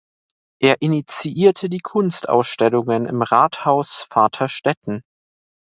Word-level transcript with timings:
Er 0.59 0.81
initiierte 0.81 1.69
die 1.69 1.77
Kunstausstellungen 1.77 3.05
im 3.05 3.21
Rathaus 3.21 4.07
Vaterstetten. 4.11 5.03